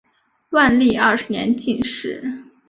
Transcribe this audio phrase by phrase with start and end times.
[0.49, 2.41] 万历二十年进士。